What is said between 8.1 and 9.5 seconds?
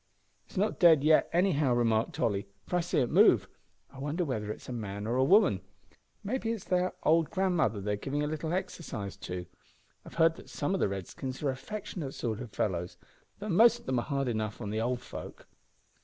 a little exercise to.